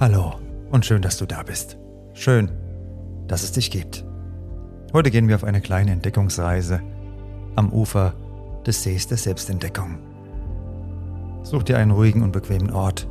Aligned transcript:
Hallo 0.00 0.34
und 0.72 0.84
schön, 0.84 1.02
dass 1.02 1.18
du 1.18 1.24
da 1.24 1.44
bist. 1.44 1.78
Schön, 2.14 2.50
dass 3.28 3.44
es 3.44 3.52
dich 3.52 3.70
gibt. 3.70 4.04
Heute 4.92 5.12
gehen 5.12 5.28
wir 5.28 5.36
auf 5.36 5.44
eine 5.44 5.60
kleine 5.60 5.92
Entdeckungsreise 5.92 6.80
am 7.54 7.72
Ufer 7.72 8.12
des 8.66 8.82
Sees 8.82 9.06
der 9.06 9.18
Selbstentdeckung. 9.18 9.98
Such 11.44 11.62
dir 11.62 11.78
einen 11.78 11.92
ruhigen 11.92 12.24
und 12.24 12.32
bequemen 12.32 12.72
Ort, 12.72 13.06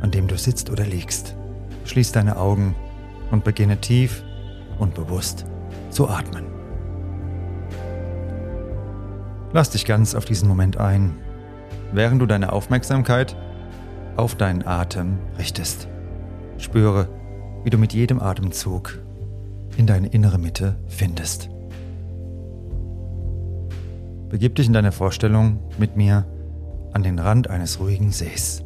an 0.00 0.10
dem 0.10 0.26
du 0.26 0.38
sitzt 0.38 0.70
oder 0.70 0.86
liegst. 0.86 1.36
Schließ 1.84 2.12
deine 2.12 2.38
Augen 2.38 2.74
und 3.30 3.44
beginne 3.44 3.78
tief 3.78 4.24
und 4.78 4.94
bewusst 4.94 5.44
zu 5.90 6.08
atmen. 6.08 6.46
Lass 9.52 9.68
dich 9.68 9.84
ganz 9.84 10.14
auf 10.14 10.24
diesen 10.24 10.48
Moment 10.48 10.78
ein, 10.78 11.18
während 11.92 12.22
du 12.22 12.26
deine 12.26 12.54
Aufmerksamkeit 12.54 13.36
auf 14.16 14.34
deinen 14.34 14.66
Atem 14.66 15.18
richtest. 15.38 15.88
Spüre, 16.58 17.08
wie 17.64 17.70
du 17.70 17.78
mit 17.78 17.92
jedem 17.92 18.20
Atemzug 18.20 18.98
in 19.76 19.86
deine 19.86 20.08
innere 20.08 20.38
Mitte 20.38 20.76
findest. 20.86 21.50
Begib 24.28 24.54
dich 24.56 24.66
in 24.66 24.72
deiner 24.72 24.92
Vorstellung 24.92 25.60
mit 25.78 25.96
mir 25.96 26.26
an 26.92 27.02
den 27.02 27.18
Rand 27.18 27.48
eines 27.48 27.78
ruhigen 27.78 28.10
Sees. 28.10 28.64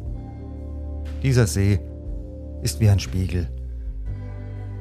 Dieser 1.21 1.47
See 1.47 1.79
ist 2.61 2.79
wie 2.79 2.89
ein 2.89 2.99
Spiegel, 2.99 3.47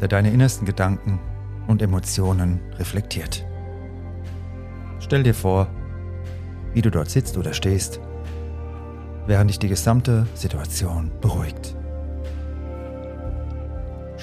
der 0.00 0.08
deine 0.08 0.30
innersten 0.30 0.66
Gedanken 0.66 1.20
und 1.66 1.82
Emotionen 1.82 2.60
reflektiert. 2.78 3.44
Stell 5.00 5.22
dir 5.22 5.34
vor, 5.34 5.68
wie 6.72 6.82
du 6.82 6.90
dort 6.90 7.10
sitzt 7.10 7.36
oder 7.36 7.52
stehst, 7.52 8.00
während 9.26 9.50
dich 9.50 9.58
die 9.58 9.68
gesamte 9.68 10.26
Situation 10.34 11.10
beruhigt. 11.20 11.76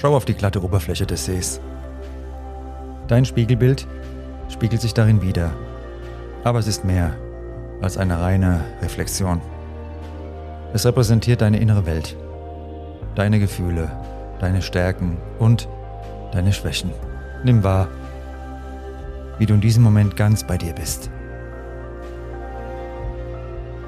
Schau 0.00 0.14
auf 0.14 0.24
die 0.24 0.34
glatte 0.34 0.62
Oberfläche 0.62 1.06
des 1.06 1.24
Sees. 1.24 1.60
Dein 3.08 3.24
Spiegelbild 3.24 3.84
spiegelt 4.48 4.80
sich 4.80 4.94
darin 4.94 5.22
wieder, 5.22 5.50
aber 6.44 6.60
es 6.60 6.68
ist 6.68 6.84
mehr 6.84 7.16
als 7.80 7.98
eine 7.98 8.20
reine 8.20 8.60
Reflexion. 8.80 9.40
Es 10.72 10.86
repräsentiert 10.86 11.40
deine 11.40 11.58
innere 11.58 11.84
Welt, 11.84 12.16
deine 13.16 13.40
Gefühle, 13.40 13.90
deine 14.38 14.62
Stärken 14.62 15.16
und 15.40 15.68
deine 16.30 16.52
Schwächen. 16.52 16.92
Nimm 17.42 17.64
wahr, 17.64 17.88
wie 19.38 19.46
du 19.46 19.54
in 19.54 19.60
diesem 19.60 19.82
Moment 19.82 20.14
ganz 20.14 20.44
bei 20.44 20.56
dir 20.56 20.74
bist. 20.74 21.10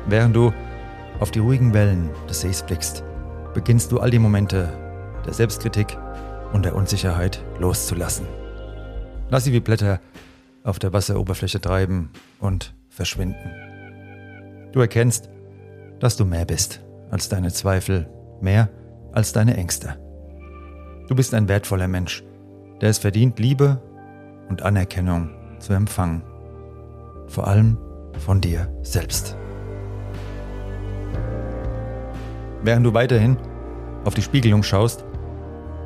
Während 0.07 0.35
du 0.35 0.53
auf 1.21 1.31
die 1.31 1.39
ruhigen 1.39 1.73
Wellen 1.73 2.11
des 2.29 2.41
Sees 2.41 2.65
blickst, 2.65 3.05
beginnst 3.55 3.93
du 3.93 4.01
all 4.01 4.11
die 4.11 4.19
Momente 4.19 4.73
der 5.27 5.33
Selbstkritik 5.33 5.97
und 6.53 6.65
der 6.65 6.75
Unsicherheit 6.75 7.45
loszulassen. 7.59 8.27
Lass 9.29 9.45
sie 9.45 9.53
wie 9.53 9.61
Blätter 9.61 10.01
auf 10.65 10.79
der 10.79 10.93
Wasseroberfläche 10.93 11.61
treiben 11.61 12.11
und 12.39 12.75
verschwinden. 12.89 13.51
Du 14.73 14.81
erkennst, 14.81 15.31
dass 16.01 16.17
du 16.17 16.25
mehr 16.25 16.45
bist 16.45 16.83
als 17.11 17.29
deine 17.29 17.53
Zweifel, 17.53 18.09
mehr 18.41 18.69
als 19.13 19.33
deine 19.33 19.57
Ängste. 19.57 19.99
Du 21.09 21.15
bist 21.15 21.35
ein 21.35 21.49
wertvoller 21.49 21.89
Mensch, 21.89 22.23
der 22.81 22.91
es 22.91 22.99
verdient, 22.99 23.39
Liebe 23.39 23.83
und 24.49 24.63
Anerkennung 24.63 25.31
zu 25.59 25.73
empfangen. 25.73 26.23
Vor 27.27 27.47
allem 27.47 27.77
von 28.19 28.41
dir 28.41 28.73
selbst. 28.83 29.37
Während 32.63 32.85
du 32.85 32.95
weiterhin 32.95 33.37
auf 34.05 34.15
die 34.15 34.23
Spiegelung 34.23 34.63
schaust, 34.63 35.05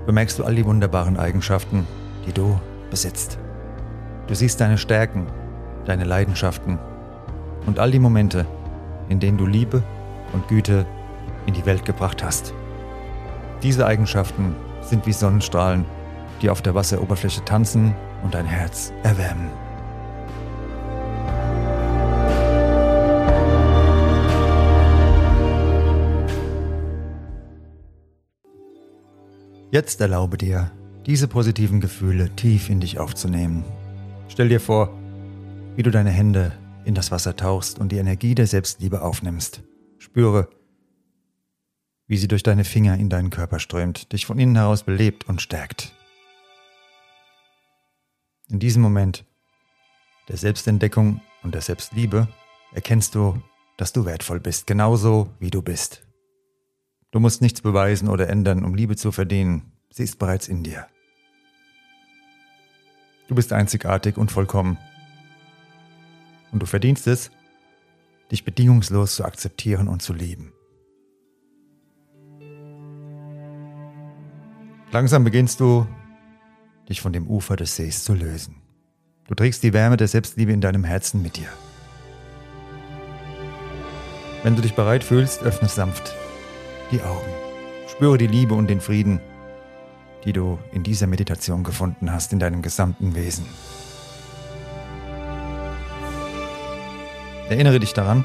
bemerkst 0.06 0.38
du 0.38 0.44
all 0.44 0.54
die 0.54 0.64
wunderbaren 0.64 1.16
Eigenschaften, 1.16 1.86
die 2.26 2.32
du 2.32 2.58
besitzt. 2.90 3.38
Du 4.26 4.34
siehst 4.34 4.60
deine 4.60 4.78
Stärken, 4.78 5.26
deine 5.84 6.04
Leidenschaften 6.04 6.78
und 7.66 7.78
all 7.78 7.90
die 7.90 7.98
Momente, 7.98 8.46
in 9.08 9.20
denen 9.20 9.38
du 9.38 9.46
Liebe 9.46 9.82
und 10.32 10.48
Güte 10.48 10.86
in 11.46 11.54
die 11.54 11.66
Welt 11.66 11.84
gebracht 11.84 12.22
hast. 12.22 12.54
Diese 13.62 13.86
Eigenschaften 13.86 14.54
sind 14.80 15.06
wie 15.06 15.12
Sonnenstrahlen, 15.12 15.84
die 16.42 16.50
auf 16.50 16.62
der 16.62 16.74
Wasseroberfläche 16.74 17.44
tanzen 17.44 17.94
und 18.22 18.34
dein 18.34 18.46
Herz 18.46 18.92
erwärmen. 19.02 19.63
Jetzt 29.74 30.00
erlaube 30.00 30.38
dir, 30.38 30.70
diese 31.04 31.26
positiven 31.26 31.80
Gefühle 31.80 32.30
tief 32.36 32.70
in 32.70 32.78
dich 32.78 33.00
aufzunehmen. 33.00 33.64
Stell 34.28 34.48
dir 34.48 34.60
vor, 34.60 34.96
wie 35.74 35.82
du 35.82 35.90
deine 35.90 36.12
Hände 36.12 36.52
in 36.84 36.94
das 36.94 37.10
Wasser 37.10 37.34
tauchst 37.34 37.80
und 37.80 37.90
die 37.90 37.96
Energie 37.96 38.36
der 38.36 38.46
Selbstliebe 38.46 39.02
aufnimmst. 39.02 39.64
Spüre, 39.98 40.48
wie 42.06 42.16
sie 42.18 42.28
durch 42.28 42.44
deine 42.44 42.62
Finger 42.62 42.96
in 42.96 43.08
deinen 43.08 43.30
Körper 43.30 43.58
strömt, 43.58 44.12
dich 44.12 44.26
von 44.26 44.38
innen 44.38 44.54
heraus 44.54 44.84
belebt 44.84 45.28
und 45.28 45.42
stärkt. 45.42 45.92
In 48.48 48.60
diesem 48.60 48.80
Moment 48.80 49.24
der 50.28 50.36
Selbstentdeckung 50.36 51.20
und 51.42 51.52
der 51.52 51.62
Selbstliebe 51.62 52.28
erkennst 52.72 53.16
du, 53.16 53.42
dass 53.76 53.92
du 53.92 54.04
wertvoll 54.04 54.38
bist, 54.38 54.68
genauso 54.68 55.30
wie 55.40 55.50
du 55.50 55.62
bist. 55.62 56.06
Du 57.14 57.20
musst 57.20 57.40
nichts 57.40 57.60
beweisen 57.60 58.08
oder 58.08 58.28
ändern, 58.28 58.64
um 58.64 58.74
Liebe 58.74 58.96
zu 58.96 59.12
verdienen. 59.12 59.70
Sie 59.88 60.02
ist 60.02 60.18
bereits 60.18 60.48
in 60.48 60.64
dir. 60.64 60.88
Du 63.28 63.36
bist 63.36 63.52
einzigartig 63.52 64.16
und 64.16 64.32
vollkommen. 64.32 64.78
Und 66.50 66.60
du 66.60 66.66
verdienst 66.66 67.06
es, 67.06 67.30
dich 68.32 68.44
bedingungslos 68.44 69.14
zu 69.14 69.24
akzeptieren 69.24 69.86
und 69.86 70.02
zu 70.02 70.12
lieben. 70.12 70.52
Langsam 74.90 75.22
beginnst 75.22 75.60
du, 75.60 75.86
dich 76.88 77.00
von 77.00 77.12
dem 77.12 77.28
Ufer 77.28 77.54
des 77.54 77.76
Sees 77.76 78.02
zu 78.02 78.14
lösen. 78.14 78.56
Du 79.28 79.36
trägst 79.36 79.62
die 79.62 79.72
Wärme 79.72 79.96
der 79.96 80.08
Selbstliebe 80.08 80.50
in 80.50 80.60
deinem 80.60 80.82
Herzen 80.82 81.22
mit 81.22 81.36
dir. 81.36 81.48
Wenn 84.42 84.56
du 84.56 84.62
dich 84.62 84.74
bereit 84.74 85.04
fühlst, 85.04 85.44
öffne 85.44 85.68
sanft 85.68 86.12
die 86.90 87.02
Augen. 87.02 87.30
Spüre 87.88 88.18
die 88.18 88.26
Liebe 88.26 88.54
und 88.54 88.68
den 88.68 88.80
Frieden, 88.80 89.20
die 90.24 90.32
du 90.32 90.58
in 90.72 90.82
dieser 90.82 91.06
Meditation 91.06 91.64
gefunden 91.64 92.12
hast, 92.12 92.32
in 92.32 92.38
deinem 92.38 92.62
gesamten 92.62 93.14
Wesen. 93.14 93.46
Erinnere 97.48 97.78
dich 97.78 97.92
daran, 97.92 98.24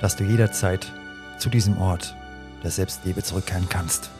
dass 0.00 0.16
du 0.16 0.24
jederzeit 0.24 0.92
zu 1.38 1.50
diesem 1.50 1.78
Ort 1.78 2.16
der 2.62 2.70
Selbstliebe 2.70 3.22
zurückkehren 3.22 3.68
kannst. 3.68 4.10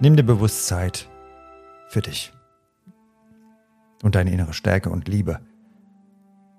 Nimm 0.00 0.16
dir 0.16 0.22
bewusst 0.22 0.66
Zeit 0.66 1.08
für 1.88 2.00
dich. 2.00 2.32
Und 4.02 4.14
deine 4.14 4.30
innere 4.30 4.54
Stärke 4.54 4.90
und 4.90 5.08
Liebe 5.08 5.40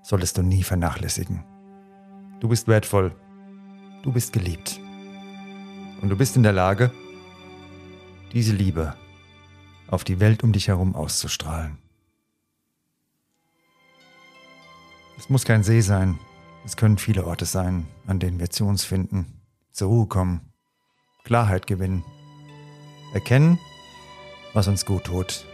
solltest 0.04 0.38
du 0.38 0.42
nie 0.42 0.64
vernachlässigen. 0.64 1.44
Du 2.40 2.50
bist 2.50 2.68
wertvoll. 2.68 3.16
Du 4.04 4.12
bist 4.12 4.34
geliebt. 4.34 4.80
Und 6.02 6.10
du 6.10 6.16
bist 6.16 6.38
in 6.38 6.44
der 6.44 6.54
Lage, 6.54 6.92
diese 8.32 8.54
Liebe 8.54 8.96
auf 9.88 10.04
die 10.04 10.20
Welt 10.20 10.44
um 10.44 10.54
dich 10.54 10.68
herum 10.68 10.96
auszustrahlen. 10.96 11.78
Es 15.18 15.30
muss 15.30 15.44
kein 15.44 15.64
See 15.64 15.82
sein, 15.82 16.18
es 16.64 16.78
können 16.78 16.98
viele 16.98 17.26
Orte 17.26 17.46
sein, 17.46 17.86
an 18.08 18.20
denen 18.20 18.40
wir 18.40 18.50
zu 18.50 18.66
uns 18.66 18.86
finden, 18.86 19.42
zur 19.72 19.90
Ruhe 19.90 20.08
kommen, 20.08 20.54
Klarheit 21.26 21.68
gewinnen, 21.68 22.06
erkennen, 23.14 23.60
was 24.54 24.68
uns 24.68 24.86
gut 24.86 25.06
tut, 25.06 25.46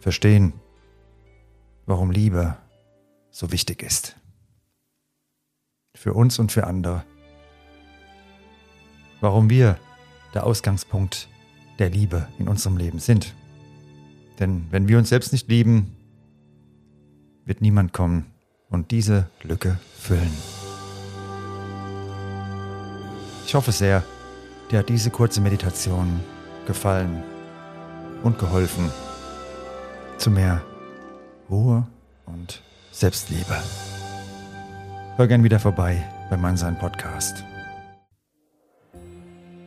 verstehen, 0.00 0.54
warum 1.86 2.10
Liebe 2.10 2.56
so 3.30 3.52
wichtig 3.52 3.82
ist. 3.82 4.16
Für 5.94 6.14
uns 6.14 6.38
und 6.38 6.50
für 6.50 6.66
andere 6.66 7.04
warum 9.22 9.48
wir 9.48 9.78
der 10.34 10.44
Ausgangspunkt 10.44 11.28
der 11.78 11.88
Liebe 11.88 12.28
in 12.38 12.48
unserem 12.48 12.76
Leben 12.76 12.98
sind. 12.98 13.34
Denn 14.38 14.66
wenn 14.70 14.88
wir 14.88 14.98
uns 14.98 15.08
selbst 15.08 15.32
nicht 15.32 15.48
lieben, 15.48 15.96
wird 17.46 17.62
niemand 17.62 17.92
kommen 17.92 18.26
und 18.68 18.90
diese 18.90 19.30
Lücke 19.42 19.78
füllen. 19.98 20.32
Ich 23.46 23.54
hoffe 23.54 23.72
sehr, 23.72 24.02
dir 24.70 24.80
hat 24.80 24.88
diese 24.88 25.10
kurze 25.10 25.40
Meditation 25.40 26.20
gefallen 26.66 27.22
und 28.22 28.38
geholfen 28.38 28.90
zu 30.18 30.30
mehr 30.30 30.62
Ruhe 31.50 31.86
und 32.26 32.62
Selbstliebe. 32.90 33.56
Hör 35.16 35.26
gern 35.26 35.44
wieder 35.44 35.60
vorbei 35.60 36.02
bei 36.30 36.36
Mannsein 36.36 36.78
Podcast. 36.78 37.44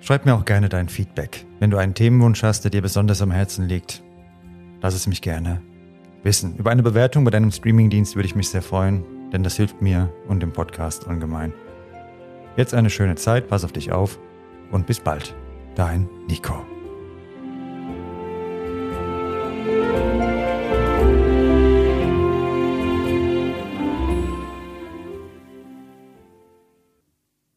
Schreib 0.06 0.24
mir 0.28 0.36
auch 0.36 0.46
gerne 0.46 0.70
dein 0.70 0.88
Feedback. 0.88 1.48
Wenn 1.60 1.72
du 1.72 1.78
einen 1.78 1.96
Themenwunsch 1.96 2.44
hast, 2.44 2.64
der 2.64 2.70
dir 2.70 2.84
besonders 2.84 3.24
am 3.24 3.32
Herzen 3.32 3.68
liegt, 3.68 4.04
lass 4.80 4.94
es 4.94 5.08
mich 5.08 5.24
gerne 5.24 5.64
wissen. 6.22 6.56
Über 6.58 6.70
eine 6.70 6.84
Bewertung 6.84 7.24
bei 7.24 7.32
deinem 7.32 7.50
Streamingdienst 7.50 8.16
würde 8.16 8.28
ich 8.28 8.36
mich 8.36 8.50
sehr 8.50 8.62
freuen, 8.62 9.04
denn 9.34 9.42
das 9.42 9.58
hilft 9.58 9.82
mir 9.82 10.14
und 10.28 10.44
dem 10.44 10.54
Podcast 10.54 11.06
ungemein. 11.08 11.54
Jetzt 12.56 12.76
eine 12.76 12.92
schöne 12.92 13.16
Zeit, 13.16 13.48
pass 13.48 13.64
auf 13.64 13.72
dich 13.72 13.92
auf 13.92 14.20
und 14.70 14.86
bis 14.86 15.00
bald. 15.00 15.34
Dein 15.74 16.08
Nico. 16.28 16.75